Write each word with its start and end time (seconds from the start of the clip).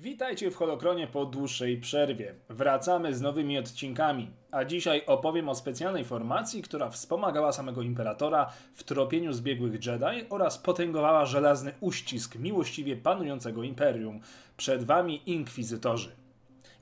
Witajcie 0.00 0.50
w 0.50 0.56
Holokronie 0.56 1.06
po 1.06 1.26
dłuższej 1.26 1.80
przerwie. 1.80 2.34
Wracamy 2.48 3.14
z 3.14 3.20
nowymi 3.20 3.58
odcinkami, 3.58 4.30
a 4.50 4.64
dzisiaj 4.64 5.02
opowiem 5.06 5.48
o 5.48 5.54
specjalnej 5.54 6.04
formacji, 6.04 6.62
która 6.62 6.90
wspomagała 6.90 7.52
samego 7.52 7.82
Imperatora 7.82 8.52
w 8.74 8.84
tropieniu 8.84 9.32
zbiegłych 9.32 9.86
Jedi 9.86 10.26
oraz 10.30 10.58
potęgowała 10.58 11.24
żelazny 11.26 11.72
uścisk 11.80 12.36
miłościwie 12.36 12.96
panującego 12.96 13.62
Imperium. 13.62 14.20
Przed 14.56 14.84
wami 14.84 15.30
Inkwizytorzy. 15.30 16.10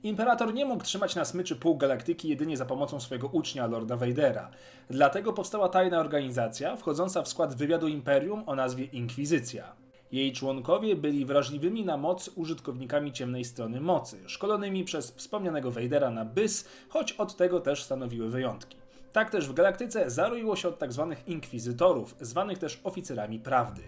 Imperator 0.03 0.53
nie 0.53 0.65
mógł 0.65 0.83
trzymać 0.83 1.15
na 1.15 1.25
smyczy 1.25 1.55
pół 1.55 1.77
galaktyki 1.77 2.29
jedynie 2.29 2.57
za 2.57 2.65
pomocą 2.65 2.99
swojego 2.99 3.27
ucznia 3.27 3.67
Lorda 3.67 3.97
Vadera. 3.97 4.49
Dlatego 4.89 5.33
powstała 5.33 5.69
tajna 5.69 5.99
organizacja 5.99 6.75
wchodząca 6.75 7.21
w 7.21 7.27
skład 7.27 7.55
wywiadu 7.55 7.87
Imperium 7.87 8.43
o 8.45 8.55
nazwie 8.55 8.85
Inkwizycja. 8.85 9.86
Jej 10.11 10.33
członkowie 10.33 10.95
byli 10.95 11.25
wrażliwymi 11.25 11.85
na 11.85 11.97
moc 11.97 12.29
użytkownikami 12.35 13.11
ciemnej 13.11 13.45
strony 13.45 13.81
mocy, 13.81 14.17
szkolonymi 14.27 14.83
przez 14.83 15.11
wspomnianego 15.11 15.71
Vadera 15.71 16.11
na 16.11 16.25
bys, 16.25 16.67
choć 16.89 17.11
od 17.11 17.35
tego 17.35 17.59
też 17.59 17.83
stanowiły 17.83 18.29
wyjątki. 18.29 18.77
Tak 19.13 19.29
też 19.29 19.49
w 19.49 19.53
galaktyce 19.53 20.09
zaroiło 20.09 20.55
się 20.55 20.67
od 20.67 20.79
tzw. 20.79 21.07
Tak 21.15 21.27
inkwizytorów, 21.27 22.15
zwanych 22.21 22.57
też 22.57 22.79
oficerami 22.83 23.39
prawdy. 23.39 23.81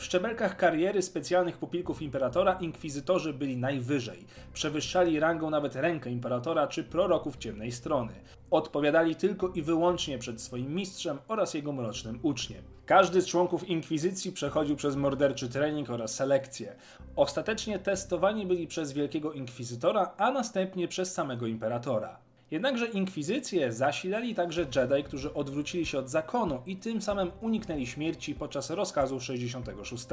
W 0.00 0.04
szczebelkach 0.04 0.56
kariery 0.56 1.02
specjalnych 1.02 1.58
pupilków 1.58 2.02
imperatora 2.02 2.52
inkwizytorzy 2.52 3.32
byli 3.32 3.56
najwyżej. 3.56 4.26
Przewyższali 4.52 5.20
rangą 5.20 5.50
nawet 5.50 5.76
rękę 5.76 6.10
imperatora 6.10 6.66
czy 6.66 6.84
proroków 6.84 7.36
ciemnej 7.36 7.72
strony. 7.72 8.12
Odpowiadali 8.50 9.16
tylko 9.16 9.48
i 9.48 9.62
wyłącznie 9.62 10.18
przed 10.18 10.40
swoim 10.40 10.74
mistrzem 10.74 11.18
oraz 11.28 11.54
jego 11.54 11.72
mrocznym 11.72 12.18
uczniem. 12.22 12.62
Każdy 12.86 13.22
z 13.22 13.26
członków 13.26 13.68
inkwizycji 13.68 14.32
przechodził 14.32 14.76
przez 14.76 14.96
morderczy 14.96 15.48
trening 15.48 15.90
oraz 15.90 16.14
selekcję. 16.14 16.76
Ostatecznie 17.16 17.78
testowani 17.78 18.46
byli 18.46 18.66
przez 18.66 18.92
wielkiego 18.92 19.32
inkwizytora, 19.32 20.14
a 20.16 20.30
następnie 20.32 20.88
przez 20.88 21.14
samego 21.14 21.46
imperatora. 21.46 22.29
Jednakże 22.50 22.86
inkwizycję 22.86 23.72
zasilali 23.72 24.34
także 24.34 24.66
Jedi, 24.76 25.04
którzy 25.04 25.34
odwrócili 25.34 25.86
się 25.86 25.98
od 25.98 26.10
zakonu 26.10 26.62
i 26.66 26.76
tym 26.76 27.02
samym 27.02 27.30
uniknęli 27.40 27.86
śmierci 27.86 28.34
podczas 28.34 28.70
rozkazu 28.70 29.20
66. 29.20 30.06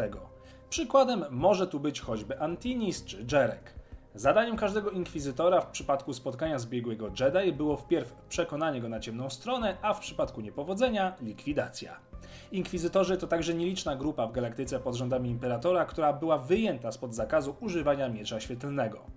Przykładem 0.70 1.26
może 1.30 1.68
tu 1.68 1.80
być 1.80 2.02
choćby 2.02 2.40
Antinis 2.40 3.06
czy 3.06 3.26
Jerek. 3.32 3.74
Zadaniem 4.16 4.58
każdego 4.58 4.90
inkwizytora 4.90 5.62
w 5.62 5.72
przypadku 5.72 6.14
spotkania 6.14 6.60
zbiegłego 6.60 7.12
Jedi 7.20 7.54
było 7.54 7.78
wpierw 7.78 8.16
przekonanie 8.30 8.82
go 8.82 8.90
na 8.90 9.00
ciemną 9.00 9.30
stronę, 9.30 9.78
a 9.82 9.94
w 9.94 10.00
przypadku 10.00 10.42
niepowodzenia 10.42 11.16
likwidacja. 11.22 12.00
Inkwizytorzy 12.52 13.18
to 13.18 13.28
także 13.28 13.54
nieliczna 13.54 13.96
grupa 13.96 14.28
w 14.28 14.32
galaktyce 14.32 14.80
pod 14.80 14.96
rządami 14.96 15.30
imperatora, 15.30 15.86
która 15.86 16.14
była 16.14 16.38
wyjęta 16.38 16.92
spod 16.92 17.16
zakazu 17.16 17.56
używania 17.60 18.10
miecza 18.10 18.40
świetlnego. 18.40 19.17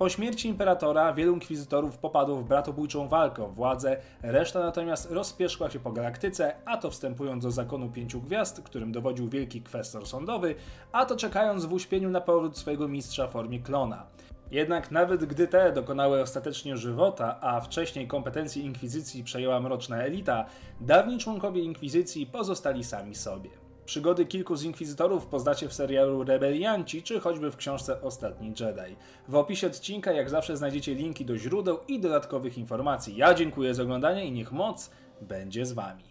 Po 0.00 0.08
śmierci 0.08 0.48
imperatora 0.48 1.12
wielu 1.12 1.34
inkwizytorów 1.34 1.98
popadło 1.98 2.36
w 2.36 2.44
bratobójczą 2.44 3.08
walkę 3.08 3.44
o 3.44 3.48
władzę, 3.48 3.96
reszta 4.22 4.60
natomiast 4.60 5.10
rozpieszkła 5.10 5.70
się 5.70 5.80
po 5.80 5.92
galaktyce, 5.92 6.54
a 6.64 6.76
to 6.76 6.90
wstępując 6.90 7.44
do 7.44 7.50
zakonu 7.50 7.90
pięciu 7.90 8.20
gwiazd, 8.20 8.62
którym 8.62 8.92
dowodził 8.92 9.28
wielki 9.28 9.62
kwestor 9.62 10.06
sądowy, 10.06 10.54
a 10.92 11.06
to 11.06 11.16
czekając 11.16 11.64
w 11.64 11.72
uśpieniu 11.72 12.10
na 12.10 12.20
powrót 12.20 12.58
swojego 12.58 12.88
mistrza 12.88 13.26
w 13.26 13.32
formie 13.32 13.60
klona. 13.60 14.06
Jednak 14.50 14.90
nawet 14.90 15.24
gdy 15.24 15.48
te 15.48 15.72
dokonały 15.72 16.22
ostatecznie 16.22 16.76
żywota, 16.76 17.40
a 17.40 17.60
wcześniej 17.60 18.08
kompetencji 18.08 18.64
inkwizycji 18.64 19.24
przejęła 19.24 19.60
mroczna 19.60 20.02
elita, 20.02 20.46
dawni 20.80 21.18
członkowie 21.18 21.62
inkwizycji 21.62 22.26
pozostali 22.26 22.84
sami 22.84 23.14
sobie. 23.14 23.69
Przygody 23.90 24.26
kilku 24.26 24.56
z 24.56 24.64
inkwizytorów 24.64 25.26
poznacie 25.26 25.68
w 25.68 25.72
serialu 25.72 26.24
Rebelianci, 26.24 27.02
czy 27.02 27.20
choćby 27.20 27.50
w 27.50 27.56
książce 27.56 28.02
Ostatni 28.02 28.48
Jedi. 28.48 28.96
W 29.28 29.34
opisie 29.34 29.66
odcinka 29.66 30.12
jak 30.12 30.30
zawsze 30.30 30.56
znajdziecie 30.56 30.94
linki 30.94 31.24
do 31.24 31.38
źródeł 31.38 31.78
i 31.88 32.00
dodatkowych 32.00 32.58
informacji. 32.58 33.16
Ja 33.16 33.34
dziękuję 33.34 33.74
za 33.74 33.82
oglądanie 33.82 34.26
i 34.26 34.32
niech 34.32 34.52
moc 34.52 34.90
będzie 35.20 35.66
z 35.66 35.72
wami. 35.72 36.04